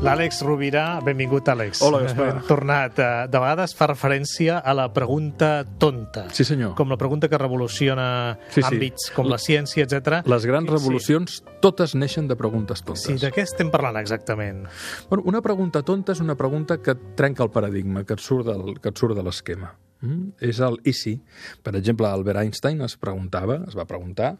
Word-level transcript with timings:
L'Àlex 0.00 0.38
Rovira, 0.46 0.98
benvingut, 1.04 1.44
Àlex. 1.52 1.82
Hola, 1.84 1.98
Gaspar. 2.06 2.28
Hem 2.30 2.38
tornat. 2.48 2.98
eh, 2.98 3.26
De 3.28 3.38
vegades 3.38 3.74
fa 3.76 3.86
referència 3.86 4.56
a 4.58 4.72
la 4.72 4.86
pregunta 4.94 5.64
tonta. 5.78 6.30
Sí, 6.32 6.42
senyor. 6.42 6.74
Com 6.74 6.88
la 6.88 6.96
pregunta 6.96 7.28
que 7.28 7.36
revoluciona 7.36 8.38
Sí, 8.48 8.62
sí. 8.62 8.74
àmbits 8.74 9.10
com 9.14 9.28
la 9.28 9.36
ciència, 9.36 9.84
etc. 9.84 10.22
Les 10.26 10.46
grans 10.46 10.70
revolucions 10.70 11.42
totes 11.60 11.94
neixen 11.94 12.26
de 12.28 12.34
preguntes 12.36 12.82
tontes. 12.82 13.02
Sí, 13.02 13.14
de 13.18 13.30
què 13.30 13.42
estem 13.42 13.70
parlant 13.70 13.96
exactament? 13.98 14.66
Bueno, 15.10 15.22
una 15.26 15.42
pregunta 15.42 15.82
tonta 15.82 16.12
és 16.12 16.20
una 16.20 16.34
pregunta 16.34 16.78
que 16.78 16.94
trenca 17.14 17.42
el 17.42 17.50
paradigma, 17.50 18.04
que 18.04 18.14
et 18.14 18.20
surt, 18.20 18.46
del, 18.46 18.80
que 18.80 18.88
et 18.88 18.96
surt 18.96 19.14
de 19.14 19.22
l'esquema. 19.22 19.74
Mm? 20.00 20.32
És 20.40 20.60
el 20.60 20.78
i 20.84 20.94
si. 20.94 21.20
Per 21.62 21.76
exemple, 21.76 22.06
Albert 22.06 22.38
Einstein 22.40 22.80
es 22.80 22.96
preguntava, 22.96 23.64
es 23.68 23.76
va 23.76 23.84
preguntar, 23.84 24.38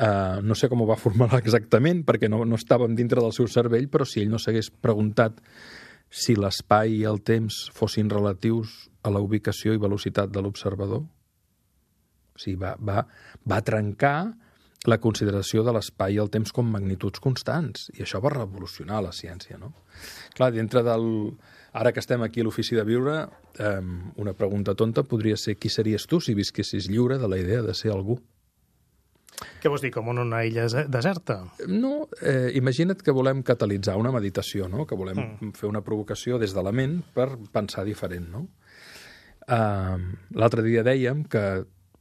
uh, 0.00 0.40
no 0.42 0.56
sé 0.56 0.70
com 0.72 0.82
ho 0.82 0.88
va 0.88 0.98
formular 1.00 1.38
exactament, 1.42 2.02
perquè 2.08 2.30
no, 2.32 2.42
no 2.48 2.58
estàvem 2.58 2.96
dintre 2.98 3.22
del 3.22 3.36
seu 3.36 3.48
cervell, 3.52 3.88
però 3.92 4.08
si 4.08 4.22
ell 4.24 4.32
no 4.32 4.40
s'hagués 4.40 4.72
preguntat 4.82 5.40
si 6.10 6.34
l'espai 6.34 6.98
i 6.98 7.06
el 7.06 7.20
temps 7.22 7.68
fossin 7.76 8.10
relatius 8.10 8.90
a 9.06 9.12
la 9.14 9.22
ubicació 9.22 9.74
i 9.76 9.80
velocitat 9.80 10.32
de 10.34 10.42
l'observador, 10.42 11.04
o 11.04 12.40
sigui, 12.40 12.58
va, 12.58 12.74
va, 12.80 13.04
va 13.46 13.60
trencar 13.62 14.32
la 14.88 14.96
consideració 14.98 15.62
de 15.62 15.74
l'espai 15.76 16.16
i 16.16 16.20
el 16.22 16.30
temps 16.32 16.52
com 16.56 16.68
magnituds 16.72 17.20
constants, 17.20 17.90
i 17.94 18.02
això 18.02 18.20
va 18.24 18.32
revolucionar 18.32 19.02
la 19.04 19.12
ciència, 19.12 19.60
no? 19.60 19.74
Clar, 20.36 20.52
dintre 20.56 20.82
del... 20.86 21.06
Ara 21.70 21.92
que 21.94 22.00
estem 22.02 22.24
aquí 22.24 22.42
a 22.42 22.44
l'Ofici 22.48 22.74
de 22.74 22.82
Viure, 22.82 23.18
eh, 23.62 23.82
una 24.18 24.32
pregunta 24.34 24.72
tonta 24.74 25.04
podria 25.06 25.36
ser 25.38 25.54
qui 25.54 25.70
series 25.70 26.08
tu 26.10 26.18
si 26.18 26.34
visquessis 26.34 26.88
lliure 26.90 27.20
de 27.20 27.28
la 27.30 27.38
idea 27.38 27.60
de 27.62 27.76
ser 27.78 27.92
algú? 27.94 28.16
Què 29.60 29.68
vols 29.68 29.82
dir, 29.84 29.90
com 29.92 30.08
en 30.12 30.22
una 30.22 30.42
illa 30.48 30.64
des- 30.66 30.88
deserta? 30.88 31.38
No, 31.68 32.08
eh, 32.22 32.50
imagina't 32.56 33.02
que 33.04 33.12
volem 33.12 33.42
catalitzar 33.46 33.96
una 34.00 34.12
meditació, 34.14 34.68
no? 34.72 34.86
que 34.88 34.96
volem 34.96 35.18
mm. 35.20 35.52
fer 35.58 35.68
una 35.68 35.82
provocació 35.84 36.38
des 36.40 36.54
de 36.56 36.64
la 36.64 36.72
ment 36.72 37.00
per 37.14 37.28
pensar 37.52 37.84
diferent. 37.84 38.28
No? 38.32 38.46
Uh, 39.50 39.98
L'altre 40.38 40.62
dia 40.62 40.84
dèiem 40.86 41.24
que 41.28 41.44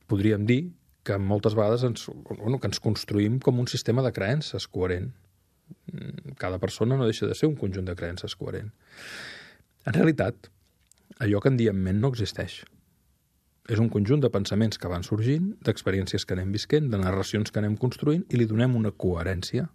podríem 0.10 0.46
dir 0.46 0.62
que 1.04 1.18
moltes 1.18 1.56
vegades 1.58 1.84
ens, 1.88 2.06
bueno, 2.30 2.60
que 2.60 2.70
ens 2.70 2.80
construïm 2.84 3.40
com 3.44 3.60
un 3.60 3.68
sistema 3.68 4.04
de 4.06 4.12
creences 4.14 4.68
coherent. 4.68 5.12
Mm, 5.92 6.36
Cada 6.38 6.60
persona 6.62 6.98
no 6.98 7.08
deixa 7.08 7.28
de 7.28 7.36
ser 7.36 7.50
un 7.50 7.56
conjunt 7.60 7.88
de 7.88 7.96
creences 7.98 8.36
coherent. 8.38 8.72
En 9.88 9.96
realitat, 9.96 10.52
allò 11.20 11.42
que 11.42 11.50
en 11.50 11.58
diem 11.58 11.80
ment 11.82 12.00
no 12.04 12.12
existeix. 12.14 12.62
És 13.70 13.78
un 13.78 13.90
conjunt 13.94 14.22
de 14.24 14.32
pensaments 14.34 14.82
que 14.82 14.90
van 14.90 15.06
sorgint, 15.06 15.52
d'experiències 15.66 16.26
que 16.26 16.34
anem 16.34 16.52
visquent, 16.56 16.90
de 16.90 16.98
narracions 16.98 17.54
que 17.54 17.62
anem 17.62 17.78
construint, 17.78 18.26
i 18.34 18.40
li 18.40 18.48
donem 18.50 18.76
una 18.80 18.92
coherència. 18.92 19.68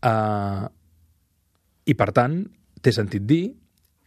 Uh, 0.00 0.64
I, 1.86 1.94
per 1.94 2.10
tant, 2.16 2.40
té 2.82 2.92
sentit 2.96 3.26
dir 3.28 3.44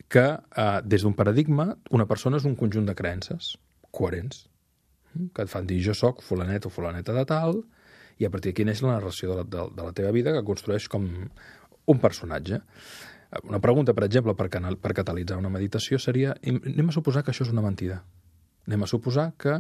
que 0.10 0.26
uh, 0.34 0.80
des 0.82 1.06
d'un 1.06 1.14
paradigma 1.14 1.70
una 1.96 2.08
persona 2.10 2.42
és 2.42 2.48
un 2.50 2.58
conjunt 2.58 2.90
de 2.90 2.98
creences 2.98 3.54
coherents, 3.94 4.48
mm, 5.14 5.30
que 5.36 5.46
et 5.46 5.54
fan 5.54 5.70
dir 5.70 5.80
jo 5.86 5.94
sóc 5.94 6.26
fulanet 6.26 6.66
o 6.66 6.74
fulaneta 6.74 7.14
de 7.14 7.26
tal, 7.30 7.62
i 8.20 8.26
a 8.26 8.34
partir 8.34 8.52
d'aquí 8.52 8.66
neix 8.66 8.82
la 8.84 8.98
narració 8.98 9.32
de 9.32 9.38
la, 9.40 9.46
de, 9.46 9.70
de 9.78 9.86
la 9.86 9.96
teva 9.96 10.12
vida 10.12 10.34
que 10.36 10.46
construeix 10.48 10.90
com 10.92 11.06
un 11.90 12.00
personatge. 12.02 12.60
Una 13.46 13.62
pregunta, 13.62 13.94
per 13.94 14.08
exemple, 14.10 14.34
per, 14.36 14.50
canal, 14.50 14.76
per 14.82 14.96
catalitzar 14.98 15.38
una 15.38 15.54
meditació 15.54 16.02
seria 16.02 16.34
anem 16.44 16.90
a 16.90 16.96
suposar 16.96 17.24
que 17.24 17.32
això 17.32 17.46
és 17.46 17.54
una 17.54 17.64
mentida. 17.64 18.02
Anem 18.70 18.86
a 18.86 18.90
suposar 18.90 19.32
que 19.42 19.58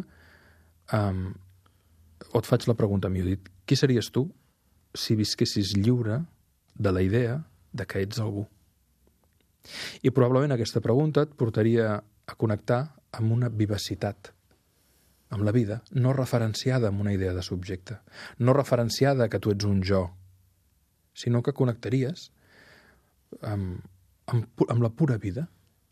um, 0.93 1.23
o 2.29 2.39
et 2.39 2.47
faig 2.47 2.67
la 2.69 2.77
pregunta 2.77 3.09
mi, 3.09 3.23
dit, 3.25 3.49
qui 3.65 3.77
series 3.79 4.11
tu 4.13 4.27
si 4.93 5.17
visquessis 5.17 5.73
lliure 5.77 6.21
de 6.75 6.93
la 6.93 7.01
idea 7.01 7.39
de 7.73 7.85
que 7.89 8.03
ets 8.05 8.21
algú? 8.21 8.45
I 10.05 10.11
probablement 10.13 10.53
aquesta 10.55 10.81
pregunta 10.81 11.25
et 11.25 11.33
portaria 11.37 11.95
a 11.97 12.35
connectar 12.37 12.83
amb 13.17 13.33
una 13.33 13.49
vivacitat, 13.49 14.31
amb 15.33 15.45
la 15.45 15.53
vida, 15.53 15.81
no 15.91 16.13
referenciada 16.13 16.89
amb 16.89 17.01
una 17.01 17.13
idea 17.13 17.33
de 17.33 17.43
subjecte, 17.45 17.99
no 18.37 18.53
referenciada 18.53 19.29
que 19.29 19.41
tu 19.41 19.53
ets 19.53 19.65
un 19.65 19.81
jo, 19.85 20.07
sinó 21.13 21.41
que 21.43 21.53
connectaries 21.53 22.29
amb, 23.41 23.81
amb, 24.29 24.65
amb 24.69 24.85
la 24.85 24.93
pura 24.93 25.17
vida. 25.17 25.49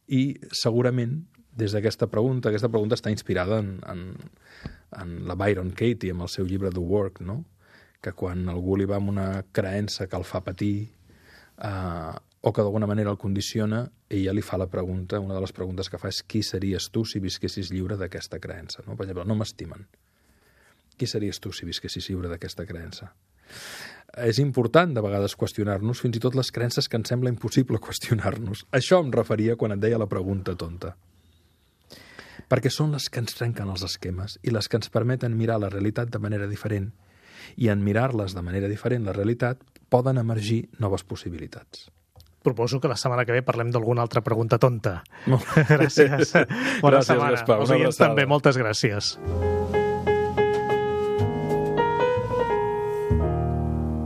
I 0.07 0.37
segurament, 0.55 1.25
des 1.57 1.73
d'aquesta 1.73 2.07
pregunta, 2.11 2.51
aquesta 2.51 2.69
pregunta 2.69 2.95
està 2.97 3.11
inspirada 3.11 3.59
en, 3.63 3.77
en, 3.89 4.03
en 5.01 5.13
la 5.27 5.35
Byron 5.39 5.71
Katie, 5.73 6.13
amb 6.13 6.27
el 6.27 6.31
seu 6.31 6.45
llibre 6.45 6.71
The 6.73 6.83
Work, 6.83 7.23
no? 7.25 7.43
que 8.01 8.13
quan 8.13 8.45
algú 8.51 8.77
li 8.77 8.85
va 8.85 8.99
amb 9.01 9.09
una 9.09 9.27
creença 9.51 10.05
que 10.07 10.15
el 10.19 10.25
fa 10.27 10.43
patir 10.45 10.75
eh, 10.85 12.13
o 12.41 12.53
que 12.53 12.61
d'alguna 12.61 12.87
manera 12.87 13.09
el 13.09 13.17
condiciona, 13.17 13.87
ella 14.09 14.35
li 14.37 14.43
fa 14.45 14.59
la 14.61 14.69
pregunta, 14.69 15.19
una 15.19 15.33
de 15.33 15.41
les 15.41 15.51
preguntes 15.51 15.89
que 15.89 15.97
fa 15.97 16.11
és 16.13 16.21
qui 16.23 16.43
series 16.45 16.91
tu 16.93 17.03
si 17.09 17.19
visquessis 17.19 17.73
lliure 17.73 17.97
d'aquesta 17.97 18.39
creença? 18.39 18.85
No? 18.85 18.95
Per 18.95 19.07
exemple, 19.07 19.25
no 19.25 19.35
m'estimen. 19.35 19.87
Qui 20.97 21.09
series 21.09 21.41
tu 21.41 21.51
si 21.51 21.65
visquessis 21.65 22.07
lliure 22.09 22.29
d'aquesta 22.29 22.65
creença? 22.69 23.09
És 24.23 24.37
important 24.39 24.93
de 24.93 25.01
vegades 25.03 25.35
qüestionar-nos 25.35 25.99
fins 26.05 26.17
i 26.17 26.21
tot 26.23 26.37
les 26.37 26.53
creences 26.53 26.87
que 26.87 27.01
ens 27.01 27.09
sembla 27.09 27.33
impossible 27.33 27.81
qüestionar-nos. 27.81 28.67
Això 28.77 29.01
em 29.03 29.11
referia 29.13 29.57
quan 29.57 29.75
et 29.75 29.81
deia 29.81 29.99
la 29.99 30.09
pregunta 30.09 30.55
tonta. 30.55 30.93
Perquè 32.47 32.71
són 32.71 32.93
les 32.95 33.09
que 33.11 33.19
ens 33.19 33.35
trenquen 33.35 33.69
els 33.73 33.83
esquemes 33.83 34.37
i 34.43 34.53
les 34.55 34.69
que 34.71 34.79
ens 34.79 34.91
permeten 34.93 35.35
mirar 35.37 35.59
la 35.59 35.71
realitat 35.73 36.11
de 36.13 36.21
manera 36.23 36.47
diferent. 36.47 36.93
I 37.57 37.69
en 37.73 37.83
mirar-les 37.83 38.35
de 38.35 38.43
manera 38.43 38.71
diferent, 38.71 39.05
la 39.07 39.15
realitat, 39.15 39.59
poden 39.89 40.17
emergir 40.19 40.67
noves 40.79 41.03
possibilitats. 41.03 41.87
Proposo 42.43 42.79
que 42.79 42.87
la 42.87 42.95
setmana 42.95 43.25
que 43.27 43.35
ve 43.35 43.43
parlem 43.43 43.73
d'alguna 43.75 44.05
altra 44.05 44.23
pregunta 44.23 44.59
tonta. 44.59 45.01
Molt 45.27 45.47
Gràcies. 45.73 46.31
Bona 46.83 47.01
Gràcies, 47.01 47.11
setmana. 47.11 47.35
Gaspar. 47.35 47.61
Una 47.67 47.93
també, 47.99 48.27
moltes 48.29 48.59
gràcies. 48.59 49.17